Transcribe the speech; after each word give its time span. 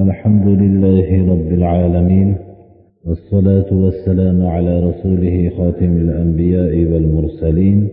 الحمد 0.00 0.48
لله 0.48 1.32
رب 1.32 1.52
العالمين 1.52 2.36
والصلاة 3.06 3.66
والسلام 3.72 4.46
على 4.46 4.80
رسوله 4.80 5.50
خاتم 5.58 5.96
الأنبياء 5.96 6.92
والمرسلين 6.92 7.88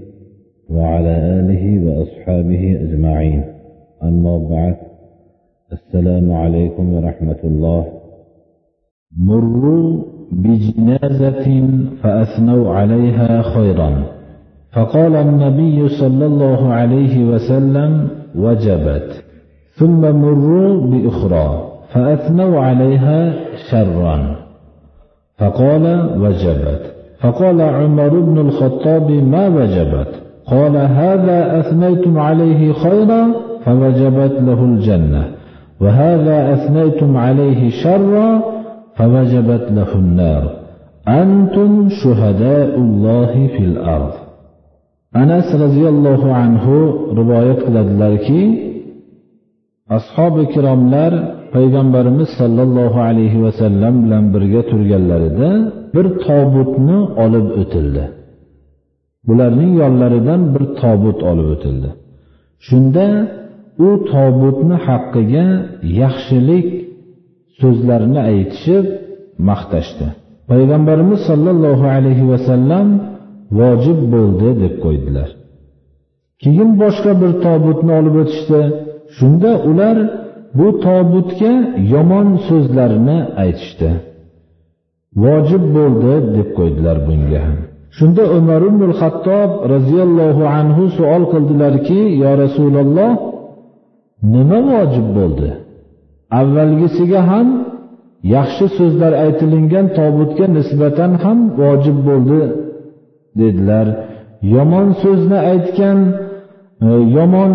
وعلى 0.70 1.10
آله 1.10 1.86
وأصحابه 1.86 2.78
أجمعين. 2.82 3.44
أما 4.04 4.38
بعد 4.38 4.76
السلام 5.72 6.32
عليكم 6.32 6.94
ورحمة 6.94 7.40
الله. 7.44 7.86
مروا 9.18 10.04
بجنازة 10.32 11.68
فأثنوا 12.04 12.74
عليها 12.74 13.42
خيرا. 13.42 14.04
فقال 14.74 15.16
النبي 15.16 15.88
صلى 15.88 16.26
الله 16.26 16.68
عليه 16.68 17.26
وسلم 17.26 18.08
وجبت. 18.36 19.24
ثم 19.80 20.02
مروا 20.02 20.88
بأخرى. 20.88 21.65
فأثنوا 21.96 22.60
عليها 22.60 23.34
شرا. 23.72 24.36
فقال 25.38 26.10
وجبت. 26.20 26.82
فقال 27.20 27.62
عمر 27.62 28.20
بن 28.20 28.38
الخطاب 28.38 29.12
ما 29.12 29.48
وجبت؟ 29.48 30.08
قال 30.48 30.78
هذا 30.78 31.60
أثنيتم 31.60 32.20
عليه 32.20 32.74
خيرا 32.74 33.28
فوجبت 33.66 34.32
له 34.42 34.66
الجنة. 34.66 35.24
وهذا 35.82 36.54
أثنيتم 36.54 37.18
عليه 37.18 37.70
شرا 37.70 38.42
فوجبت 38.96 39.68
له 39.72 39.96
النار. 39.96 40.50
أنتم 41.08 41.90
شهداء 41.90 42.76
الله 42.78 43.48
في 43.58 43.64
الأرض. 43.64 44.12
anas 45.14 45.48
roziyallohu 45.64 46.34
anhu 46.34 46.76
rivoyat 47.20 47.60
qiladilarki 47.66 48.75
ashobi 49.94 50.44
kiromlar 50.54 51.14
payg'ambarimiz 51.54 52.30
sollallohu 52.40 53.00
alayhi 53.10 53.40
vasallam 53.46 53.96
bilan 54.04 54.26
birga 54.34 54.62
turganlarida 54.70 55.50
bir 55.96 56.06
tobutni 56.26 56.98
olib 57.24 57.48
o'tildi. 57.62 58.04
Bularning 59.28 59.72
yonlaridan 59.82 60.42
bir 60.54 60.64
tobut 60.82 61.20
olib 61.32 61.48
o'tildi. 61.56 61.90
Shunda 62.68 63.06
u 63.88 63.90
tobutni 64.12 64.78
haqqiga 64.88 65.46
yaxshilik 66.02 66.68
so'zlarni 67.62 68.20
aytishib 68.32 68.86
maqtashdi. 69.50 70.08
Payg'ambarimiz 70.52 71.20
sollallohu 71.30 71.86
alayhi 71.98 72.26
vasallam 72.32 72.88
vojib 73.60 74.00
bo'ldi 74.14 74.50
deb 74.64 74.74
qo'ydilar. 74.86 75.30
Keyin 76.44 76.70
boshqa 76.82 77.12
bir 77.22 77.32
tobutni 77.46 77.92
olib 78.00 78.16
o'tishdi. 78.24 78.62
Shunda 79.18 79.52
ular 79.70 79.98
bu 80.58 80.68
tobutga 80.86 81.54
yomon 81.94 82.28
so'zlarni 82.48 83.18
aytishdi. 83.44 83.90
Vojib 85.24 85.64
bo'ldi 85.76 86.14
deb 86.36 86.50
qo'ydilar 86.58 86.98
bunga. 87.08 87.40
Ham 87.46 87.58
shunda 87.98 88.24
umar 88.38 88.62
ibn 88.72 88.82
hattob 89.00 89.50
roziyallohu 89.74 90.44
anhu 90.60 90.84
savol 90.98 91.24
qildilarki 91.34 92.00
yo 92.24 92.32
rasululloh 92.44 93.12
nima 94.34 94.60
vojib 94.72 95.08
bo'ldi? 95.18 95.50
Avvalgisiga 96.40 97.22
ham 97.32 97.48
yaxshi 98.36 98.66
so'zlar 98.78 99.14
aytilingan 99.26 99.86
tobutga 99.98 100.46
nisbatan 100.58 101.12
ham 101.24 101.40
vojib 101.62 101.98
bo'ldi 102.08 102.42
dedilar. 103.40 103.88
Yomon 104.56 104.88
so'zni 105.04 105.40
aytgan 105.52 106.00
e, 106.88 106.90
yomon 107.18 107.54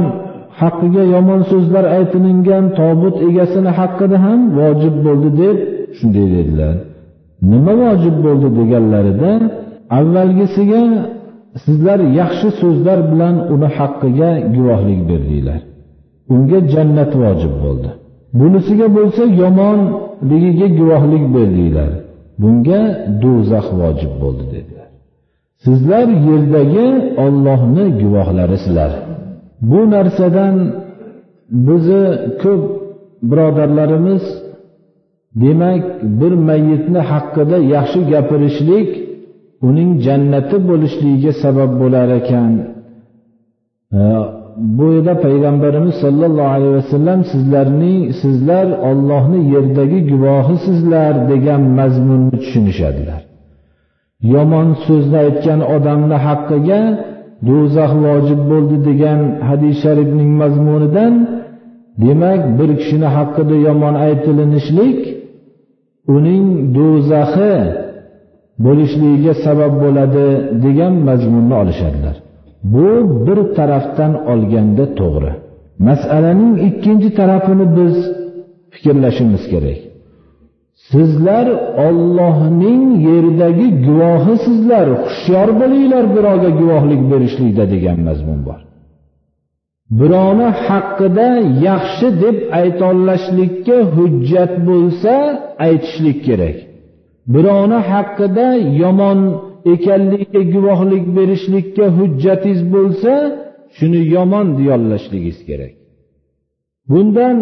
haqqiga 0.60 1.02
yomon 1.14 1.40
so'zlar 1.50 1.84
aytilingan 1.96 2.64
tobut 2.78 3.16
egasini 3.28 3.70
haqqida 3.78 4.16
ham 4.26 4.40
vojib 4.58 4.94
bo'ldi 5.06 5.30
deb 5.42 5.56
shunday 5.98 6.26
dedilar. 6.36 6.74
Nima 7.50 7.72
vojib 7.84 8.16
bo'ldi 8.24 8.48
deganlarida 8.58 9.32
avvalgisiga 9.98 10.82
sizlar 11.64 11.98
yaxshi 12.20 12.48
so'zlar 12.60 12.98
bilan 13.10 13.34
uni 13.54 13.68
haqqiga 13.78 14.30
guvohlik 14.54 15.00
berdinglar 15.10 15.60
unga 16.34 16.58
jannat 16.72 17.12
vojib 17.22 17.54
bo'ldi. 17.64 17.90
Bunisiga 18.38 18.86
bo'lsa 18.96 19.22
yomonligiga 19.42 20.68
guvohlik 20.78 21.24
berdinglar 21.36 21.90
bunga 22.40 22.80
do'zax 23.22 23.66
vojib 23.80 24.12
bo'ldi 24.22 24.44
dedilar. 24.54 24.88
Sizlar 25.64 26.06
yerdagi 26.28 26.86
ollohni 27.24 27.84
guvohlarisizlar. 28.02 28.92
Bu 29.60 29.90
narsadan 29.90 30.56
bizni 31.66 32.04
ko'p 32.42 32.62
birodarlarimiz 33.30 34.24
demak 35.42 35.84
bir 36.20 36.32
mayitni 36.48 37.00
haqida 37.10 37.58
yaxshi 37.74 38.00
gapirishlik 38.12 38.88
uning 39.68 39.90
jannati 40.06 40.56
bo'lishligiga 40.68 41.32
sabab 41.42 41.70
bo'lar 41.82 42.08
ekan. 42.20 42.52
Bu 44.76 44.84
yerda 44.94 45.14
payg'ambarimiz 45.26 45.94
sollallohu 46.04 46.52
alayhi 46.56 46.74
vasallam 46.80 47.20
sizlarning 47.32 48.00
sizlar 48.22 48.66
ollohni 48.90 49.40
yerdagi 49.54 49.98
guvohisizlar 50.10 51.14
degan 51.30 51.62
mazmunni 51.78 52.36
tushunishadilar. 52.42 53.20
Yomon 54.34 54.68
so'zni 54.86 55.18
aytgan 55.24 55.60
odamni 55.74 56.16
haqqiga 56.26 56.80
do'zax 57.48 57.92
vojib 58.06 58.40
bo'ldi 58.50 58.76
degan 58.88 59.20
hadis 59.48 59.74
sharifning 59.84 60.30
mazmunidan 60.42 61.14
demak 62.04 62.42
bir 62.58 62.70
kishini 62.80 63.08
haqida 63.16 63.56
yomon 63.66 63.94
aytilinishlik 64.06 65.00
uning 66.16 66.44
do'zaxi 66.76 67.54
bo'lishligiga 68.64 69.34
sabab 69.44 69.72
bo'ladi 69.84 70.26
degan 70.64 70.94
mazmunni 71.08 71.54
olishadilar. 71.62 72.16
Bu 72.74 72.88
bir 73.26 73.38
tarafdan 73.58 74.12
olganda 74.32 74.84
to'g'ri. 75.00 75.32
Masalaning 75.88 76.52
ikkinchi 76.68 77.08
tarafini 77.20 77.66
biz 77.78 77.94
fikrlashimiz 78.74 79.42
kerak. 79.52 79.78
Sizlar 80.88 81.46
ollohning 81.86 82.84
yerdagi 83.08 83.68
guvohisizlar 83.86 84.86
hushyor 85.02 85.48
bo'linglar 85.60 86.04
birovga 86.16 86.50
guvohlik 86.60 87.02
berishlikda 87.12 87.64
degan 87.74 87.98
mazmun 88.08 88.40
bor. 88.48 88.60
Birovni 90.00 90.48
haqida 90.66 91.28
yaxshi 91.68 92.08
deb 92.22 92.36
aytolashlikka 92.60 93.76
hujjat 93.94 94.52
bo'lsa 94.68 95.14
aytishlik 95.66 96.18
kerak. 96.26 96.56
Birovni 97.34 97.78
haqida 97.92 98.46
yomon 98.82 99.20
ekanligiga 99.74 100.42
guvohlik 100.54 101.04
berishlikka 101.16 101.84
hujjatingiz 101.98 102.60
bo'lsa 102.74 103.12
shuni 103.76 104.00
yomon 104.14 104.46
deyolashligingiz 104.58 105.38
kerak. 105.48 105.74
Bundan 106.90 107.36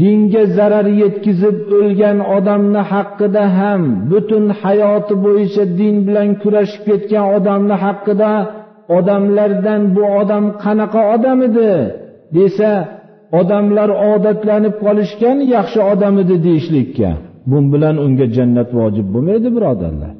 dinga 0.00 0.42
zarar 0.56 0.86
yetkazib 1.02 1.56
o'lgan 1.78 2.18
odamni 2.36 2.82
haqida 2.92 3.44
ham 3.58 3.82
butun 4.10 4.44
hayoti 4.62 5.14
bo'yicha 5.24 5.64
din 5.78 5.94
bilan 6.06 6.28
kurashib 6.42 6.82
ketgan 6.88 7.26
odamni 7.36 7.76
haqida 7.84 8.30
odamlardan 8.98 9.82
bu 9.94 10.02
odam 10.20 10.44
qanaqa 10.62 11.00
odam 11.14 11.38
edi? 11.48 11.72
desa 12.36 12.70
odamlar 13.40 13.90
odatlanib 14.12 14.74
qolishgan 14.84 15.38
yaxshi 15.54 15.80
odam 15.92 16.14
edi 16.22 16.36
deyishlikka. 16.46 17.10
Bu 17.50 17.58
bilan 17.72 17.96
unga 18.04 18.26
jannat 18.36 18.70
vojib 18.78 19.06
bo'lmaydi 19.14 19.48
birodarlar. 19.56 20.12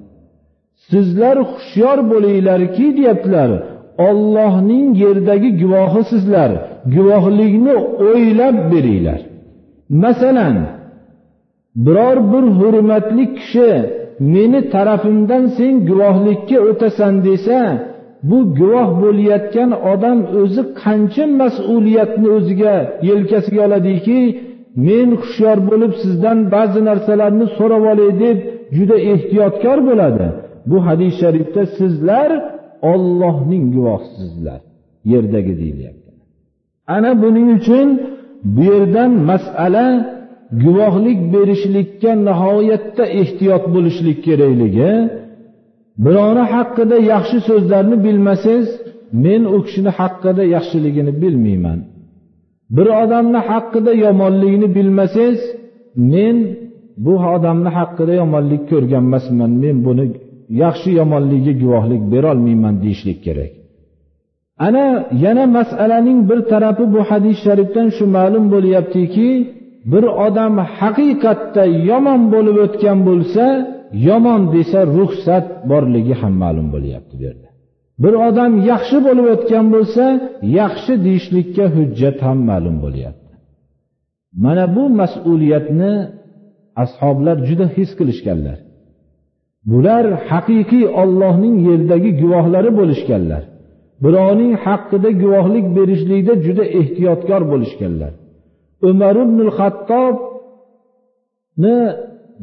Sizlar 0.91 1.37
hushyor 1.50 1.99
bo'linglarki 2.11 2.87
deyaptilar. 2.99 3.50
Ollohning 4.09 4.87
yerdagi 5.05 5.50
guvohi 5.62 6.03
sizlar. 6.12 6.50
Guvohlikni 6.95 7.77
o'ylab 8.09 8.56
beringlar. 8.73 9.21
Masalan 9.91 10.56
biror 11.76 12.19
bir 12.32 12.44
hurmatli 12.58 13.25
kishi 13.35 13.70
meni 14.35 14.61
tarafimdan 14.75 15.44
sen 15.56 15.75
guvohlikka 15.88 16.58
o'tasan 16.70 17.14
desa 17.29 17.61
bu 18.29 18.38
guvoh 18.58 18.88
bo'layotgan 19.02 19.70
odam 19.93 20.19
o'zi 20.40 20.62
qancha 20.82 21.25
mas'uliyatni 21.40 22.29
o'ziga 22.37 22.75
yelkasiga 23.08 23.61
oladiki 23.67 24.20
men 24.87 25.08
hushyor 25.20 25.58
bo'lib 25.70 25.93
sizdan 26.02 26.38
ba'zi 26.55 26.81
narsalarni 26.88 27.46
so'rab 27.58 27.85
olay 27.93 28.11
deb 28.25 28.38
juda 28.76 28.96
ehtiyotkor 29.12 29.79
bo'ladi. 29.88 30.26
Bu 30.70 30.79
hadis 30.87 31.12
sharifda 31.20 31.62
sizlar 31.79 32.31
ollohning 32.93 33.64
guvohisizlar 33.75 34.61
yerdagi 35.12 35.55
deyilyapti. 35.61 36.11
Ana 36.96 37.11
buning 37.23 37.49
uchun 37.58 37.88
bu 38.44 38.62
yerdan 38.70 39.12
masala 39.31 39.87
guvohlik 40.64 41.20
berishlikka 41.32 42.11
nihoyatda 42.29 43.05
ehtiyot 43.20 43.64
bo'lishlik 43.75 44.19
kerakligi. 44.26 44.93
Birovni 46.05 46.44
haqida 46.55 46.96
yaxshi 47.12 47.38
so'zlarni 47.49 47.96
bilmasangiz 48.06 48.69
men 49.25 49.43
u 49.55 49.56
kishini 49.67 49.90
haqida 49.99 50.43
yaxshiligini 50.55 51.12
bilmayman. 51.23 51.79
Bir 52.76 52.88
odamni 53.02 53.40
haqida 53.50 53.93
yomonligini 54.05 54.69
bilmasangiz 54.76 55.40
men 56.12 56.37
bu 57.05 57.14
odamni 57.35 57.70
haqida 57.79 58.12
yomonlik 58.23 58.62
ko'rgan 58.70 59.05
emasman 59.08 59.52
men 59.62 59.76
buni 59.87 60.06
yaxshi 60.62 60.90
yomonligiga 61.00 61.55
guvohlik 61.62 62.02
berolmayman 62.12 62.75
deyishlik 62.82 63.19
kerak. 63.26 63.52
Ana 64.66 64.87
yana 65.25 65.44
masalaning 65.56 66.20
bir 66.31 66.40
tarafi 66.50 66.84
bu 66.94 67.00
hadis 67.10 67.37
sharifdan 67.46 67.88
shu 67.96 68.05
ma'lum 68.16 68.44
bo'lyaptiki 68.55 69.28
bir 69.93 70.05
odam 70.26 70.55
haqiqatda 70.78 71.64
yomon 71.90 72.22
bo'lib 72.34 72.56
o'tgan 72.66 72.99
bo'lsa 73.08 73.44
yomon 74.08 74.43
desa 74.55 74.81
ruxsat 74.99 75.46
borligi 75.70 76.14
ham 76.20 76.34
ma'lum 76.43 76.66
bo'lyapti 76.75 77.14
bu 77.19 77.22
yerda. 77.28 77.49
Bir 78.02 78.14
odam 78.28 78.52
yaxshi 78.70 78.99
bo'lib 79.06 79.26
o'tgan 79.34 79.66
bo'lsa 79.75 80.05
yaxshi 80.61 80.94
deyishlikka 81.04 81.64
hujjat 81.76 82.19
ham 82.26 82.38
ma'lum 82.50 82.76
bo'lyapti. 82.84 83.32
Mana 84.44 84.64
bu 84.76 84.84
mas'uliyatni 85.00 85.93
ashoblar 86.84 87.37
juda 87.49 87.66
his 87.76 87.90
qilishganlar. 87.99 88.58
Bular 89.70 90.04
haqiqiy 90.31 90.84
ollohning 91.02 91.56
yerdagi 91.69 92.11
guvohlari 92.20 92.70
bo'lishganlar. 92.81 93.43
Birovning 94.03 94.53
haqida 94.65 95.11
guvohlik 95.23 95.67
berishlikda 95.77 96.35
juda 96.45 96.65
ehtiyotkor 96.81 97.43
bo'lishganlar. 97.53 98.12
Umar 98.91 99.17
ibn 99.25 99.39
hattobni 99.59 100.19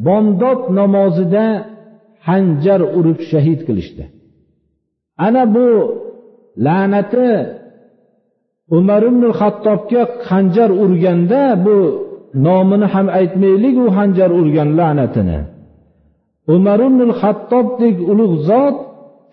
bomdod 0.07 0.61
namozida 0.79 1.45
hanjar 2.27 2.81
urib 2.97 3.19
shahid 3.31 3.59
qilishdi. 3.67 4.03
Ana 5.27 5.43
bu 5.55 5.67
la'nati 6.65 7.29
umar 8.77 9.01
ibn 9.11 9.23
hattobga 9.39 10.01
hanjar 10.29 10.69
urganda 10.83 11.43
bu 11.65 11.77
nomini 12.45 12.87
ham 12.93 13.07
aytmaylik 13.19 13.75
u 13.83 13.85
hanjar 13.97 14.29
urgan 14.39 14.69
la'natini. 14.79 15.39
Umar 16.55 16.79
ibn 16.89 17.09
hattobdek 17.21 17.95
ulug' 18.11 18.35
zot 18.49 18.77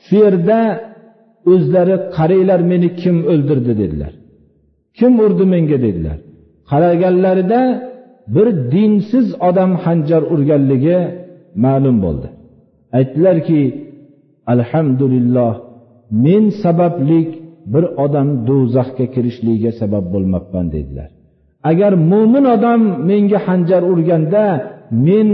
shu 0.05 0.15
yerda 0.23 0.61
o'zlari 1.53 1.97
qaranglar 2.17 2.61
meni 2.73 2.89
kim 3.01 3.17
o'ldirdi 3.33 3.73
dedilar. 3.83 4.13
Kim 4.99 5.13
urdi 5.25 5.45
menga 5.55 5.79
dedilar. 5.87 6.19
Qaraganlarida 6.71 7.61
bir 8.35 8.49
dinsiz 8.75 9.27
odam 9.49 9.73
hanjar 9.85 10.23
urganligi 10.35 10.99
ma'lum 11.65 11.97
bo'ldi. 12.05 12.29
Aytdilarki 12.99 13.61
alhamdulillah 14.55 15.53
men 16.25 16.45
sabablik 16.63 17.29
bir 17.73 17.85
odam 18.05 18.29
do'zaxga 18.49 19.07
kirishligiga 19.15 19.73
sabab 19.81 20.05
bo'lmabman 20.15 20.67
dedilar. 20.77 21.11
Agar 21.71 21.93
mo'min 22.13 22.45
odam 22.57 22.81
menga 23.11 23.39
hanjar 23.47 23.83
urganda 23.93 24.45
men 25.07 25.29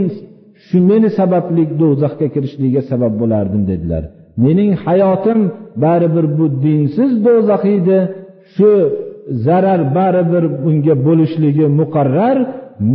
shu 0.66 0.78
meni 0.90 1.08
sabablik 1.19 1.70
do'zaxga 1.82 2.26
kirishligiga 2.34 2.82
sabab 2.90 3.12
bo'lardim 3.20 3.62
dedilar. 3.70 4.04
Mening 4.44 4.73
hayotim 4.85 5.40
baribir 5.85 6.26
bu 6.38 6.46
dinsiz 6.64 7.12
do'zax 7.26 7.62
edi. 7.76 7.99
Shu 8.55 8.70
zarar 9.46 9.81
baribir 9.96 10.44
bunga 10.62 10.94
bo'lishligi 11.06 11.67
muqarrar. 11.81 12.38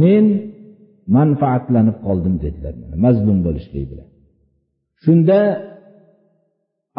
Men 0.01 0.25
manfaatlanib 1.18 1.98
qoldim 2.06 2.36
dedilar 2.44 2.74
mazlum 3.06 3.38
bo'lishlik 3.45 3.84
bilan. 3.92 4.07
Shunda 5.04 5.40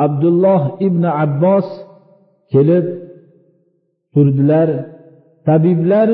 abdulloh 0.05 0.63
ibn 0.87 1.05
abbos 1.25 1.69
kelib 2.53 2.87
turdilar. 4.15 4.69
Tabiblar 5.49 6.09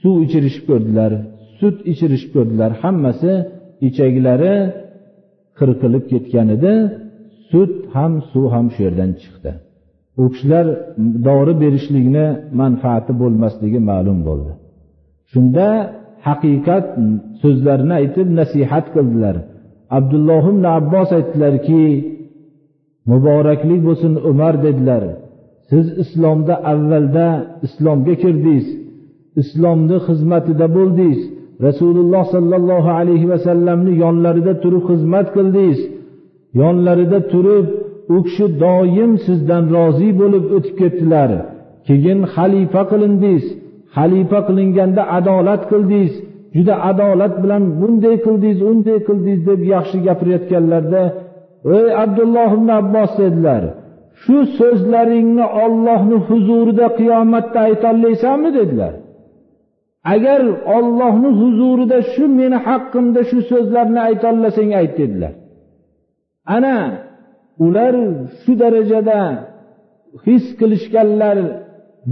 suv 0.00 0.16
ichirishib 0.26 0.64
ko'rdilar 0.70 1.12
sut 1.58 1.76
ichirishib 1.92 2.30
ko'rdilar. 2.36 2.70
Hammasi 2.82 3.32
ichaklari 3.88 4.54
qirqilib 5.58 6.04
ketgan 6.12 6.48
edi. 6.56 6.72
Sut 7.50 7.72
ham 7.94 8.12
suv 8.30 8.44
ham 8.54 8.66
shu 8.74 8.80
yerdan 8.86 9.10
chiqdi. 9.20 9.50
U 10.20 10.24
kishilar 10.32 10.66
dori 11.26 11.54
berishlikni 11.62 12.26
manfaati 12.60 13.12
bo'lmasligi 13.20 13.80
ma'lum 13.90 14.18
bo'ldi. 14.28 14.52
Shunda 15.32 15.68
haqiqat 16.26 16.84
so'zlarini 17.42 17.94
aytib 18.00 18.28
nasihat 18.40 18.86
qildilar. 18.94 19.36
Abdulloh 19.98 20.44
ibn 20.52 20.64
abbos 20.78 21.08
aytdilarki 21.18 21.82
muboraklik 23.12 23.80
bo'lsin 23.88 24.12
umar 24.30 24.54
dedilar. 24.66 25.02
Siz 25.70 25.86
islomda 26.02 26.54
avvalda 26.72 27.28
islomga 27.66 28.14
kirdingiz 28.22 28.66
islomni 29.42 29.96
xizmatida 30.06 30.66
bo'ldingiz 30.76 31.20
rasululloh 31.66 32.24
sollallohu 32.34 32.90
alayhi 33.00 33.26
vasallamni 33.32 33.92
yonlarida 34.04 34.52
turib 34.62 34.82
xizmat 34.90 35.26
qildingiz 35.36 35.80
yonlarida 36.60 37.20
turib 37.32 37.66
u 38.14 38.16
kishi 38.26 38.46
doim 38.64 39.12
sizdan 39.26 39.64
rozi 39.76 40.10
bo'lib 40.20 40.44
o'tib 40.56 40.74
ketdilar. 40.80 41.30
Keyin 41.86 42.20
xalifa 42.34 42.82
qilindingiz 42.90 43.44
xalifa 43.96 44.38
qilinganda 44.48 45.02
adolat 45.18 45.62
qildingiz 45.70 46.12
juda 46.56 46.74
adolat 46.90 47.34
bilan 47.42 47.62
bunday 47.80 48.16
qildingiz 48.26 48.58
unday 48.70 48.98
qildingiz 49.08 49.40
deb 49.50 49.60
yaxshi 49.74 49.98
gapirayotganlarda 50.06 51.02
ey 51.78 51.86
abdulloh 52.04 52.50
ibn 52.58 52.68
abbos 52.80 53.10
dedilar. 53.22 53.62
Shu 54.22 54.38
so'zlaringni 54.58 55.46
ollohni 55.64 56.16
huzurida 56.28 56.86
qiyomatda 56.98 57.58
aytolmaysanmi 57.68 58.50
dedilar. 58.58 58.94
Agar 60.14 60.40
ollohni 60.76 61.30
huzurida 61.40 61.98
shu 62.12 62.24
meni 62.38 62.58
haqqimda 62.66 63.20
shu 63.30 63.38
so'zlarni 63.50 64.00
aytolmasang 64.08 64.70
ayt 64.80 64.94
dedilar. 65.00 65.34
Ana 66.56 66.76
ular 67.66 67.94
shu 68.42 68.52
darajada 68.62 69.20
his 70.26 70.44
qilishganlar 70.58 71.38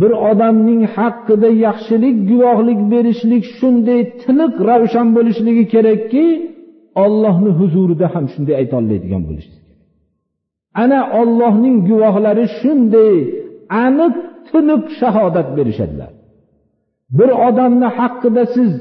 bir 0.01 0.13
odamning 0.31 0.83
haqqida 0.97 1.49
yaxshilik 1.67 2.17
guvohlik 2.31 2.81
berishlik 2.93 3.45
shunday 3.59 4.01
tiniq 4.23 4.55
ravshan 4.71 5.09
bo'lishligi 5.17 5.65
kerakki 5.75 6.27
ollohni 7.05 7.51
huzurida 7.59 8.07
ham 8.15 8.25
shunday 8.33 8.55
aytolmaydigan 8.63 9.23
bo'lishi 9.29 9.53
ana 10.83 11.01
ollohning 11.21 11.77
guvohlari 11.89 12.47
shunday 12.61 13.15
aniq 13.85 14.15
tiniq 14.51 14.83
shahodat 15.01 15.49
berishadilar. 15.57 16.11
Bir 17.19 17.31
odamni 17.49 17.89
haqqida 17.99 18.45
siz 18.57 18.73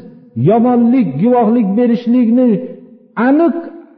yomonlik 0.49 1.07
guvohlik 1.21 1.67
berishlikni 1.77 2.49
aniq 3.27 3.55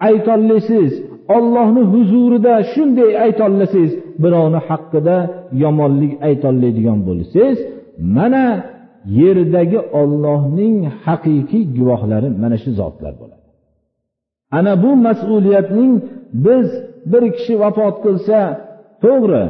aytolmaysiz 0.07 0.91
ollohni 1.37 1.83
huzurida 1.93 2.53
shunday 2.73 3.11
aytolmasangiz 3.25 3.91
birovni 4.23 4.59
haqqida 4.69 5.17
yomonlik 5.63 6.13
aytolmaydigan 6.27 6.99
bo'lsangiz 7.07 7.57
mana 8.17 8.45
yerdagi 9.19 9.79
ollohning 10.01 10.75
haqiqiy 11.05 11.63
guvohlari 11.77 12.29
mana 12.43 12.57
shu 12.63 12.71
zotlar 12.79 13.13
bo'ladi. 13.21 13.43
Ana 14.57 14.73
bu 14.83 14.91
mas'uliyatning 15.07 15.93
biz 16.45 16.67
bir 17.11 17.23
kishi 17.35 17.53
vafot 17.63 17.95
qilsa 18.05 18.37
to'g'ri 19.03 19.45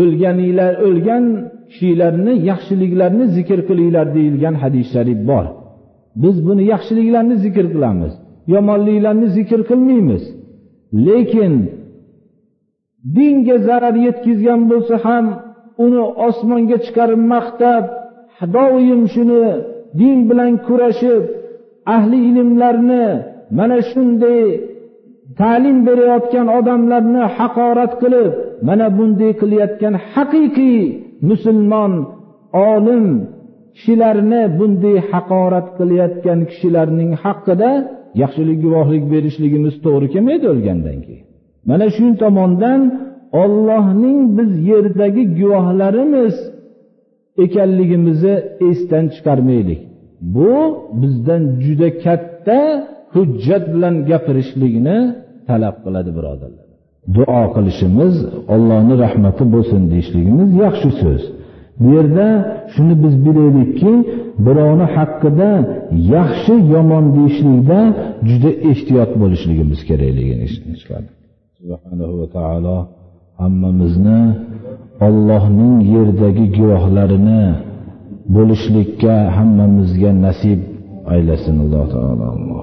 o'lganinglar 0.00 0.72
o'lgan 0.86 1.24
kishilarni 1.70 2.34
yaxshiliklarini 2.50 3.26
zikr 3.36 3.60
qilinglar 3.68 4.06
deyilgan 4.16 4.54
hadis 4.62 4.86
sharif 4.94 5.20
bor. 5.30 5.46
Biz 6.22 6.36
buni 6.46 6.62
yaxshiliklarni 6.72 7.36
zikr 7.44 7.66
qilamiz 7.74 8.12
yomonliklarni 8.54 9.28
zikr 9.38 9.60
qilmaymiz. 9.70 10.22
Lekin 11.06 11.54
dinga 13.16 13.56
zarar 13.66 13.96
yetkazgan 14.06 14.60
bo'lsa 14.70 14.96
ham 15.04 15.26
uni 15.84 16.02
osmonga 16.28 16.76
chiqarib 16.84 17.22
maqtab 17.32 17.84
doim 18.56 19.02
shuni 19.14 19.46
din 20.00 20.18
bilan 20.28 20.52
kurashib 20.66 21.22
ahli 21.96 22.18
ilmlarni 22.30 23.06
mana 23.58 23.78
shunday 23.90 24.42
ta'lim 25.40 25.78
berayotgan 25.86 26.46
odamlarni 26.58 27.22
haqorat 27.36 27.92
qilib 28.02 28.32
mana 28.68 28.86
bunday 28.96 29.32
qilayotgan 29.40 29.94
haqiqiy 30.12 30.80
musulmon 31.28 31.92
olim 32.72 33.06
kishilarni 33.76 34.42
bunday 34.58 34.96
haqorat 35.10 35.66
qilayotgan 35.78 36.40
kishilarning 36.50 37.12
haqida 37.22 37.70
yaxshilik 38.22 38.58
guvohlik 38.64 39.04
berishligimiz 39.12 39.74
to'g'ri 39.84 40.06
kelmaydi 40.14 40.46
o'lgandan 40.54 40.98
keyin. 41.06 41.24
Mana 41.70 41.86
shu 41.96 42.06
tomondan 42.22 42.80
ollohning 43.42 44.18
biz 44.38 44.50
yerdagi 44.70 45.22
guvohlarimiz 45.40 46.34
ekanligimizni 47.44 48.34
esdan 48.68 49.04
chiqarmaylik. 49.14 49.80
Bu 50.34 50.54
bizdan 51.00 51.42
juda 51.64 51.88
katta 52.04 52.60
hujjat 53.14 53.64
bilan 53.74 53.94
gapirishlikni 54.10 54.98
talab 55.48 55.76
qiladi 55.84 56.10
birodarlar. 56.18 56.66
Duo 57.16 57.42
qilishimiz 57.54 58.14
ollohni 58.54 58.94
rahmati 59.04 59.44
bo'lsin 59.54 59.82
deyishligimiz 59.92 60.50
yaxshi 60.64 60.90
so'z. 61.00 61.22
Bu 61.80 61.86
yerda 61.96 62.26
shuni 62.74 62.94
biz 63.02 63.14
bilaylikki 63.26 63.92
birovni 64.46 64.86
haqqida 64.96 65.50
yaxshi 66.14 66.54
yomon 66.74 67.04
deyishlikda 67.16 67.80
juda 68.28 68.50
ehtiyot 68.70 69.10
bo'lishligimiz 69.22 69.80
kerakligini 69.88 70.46
subhanahu 71.58 72.14
va 72.20 72.26
taolo 72.36 72.76
hammamizni 73.40 74.20
Allohning 75.06 75.76
yerdagi 75.94 76.44
guvohlarini 76.56 77.42
bo'lishlikka 78.34 79.14
hammamizga 79.36 80.10
nasib 80.26 80.60
aylasin 81.14 81.56
alloh 81.64 81.84
taolo. 81.94 82.60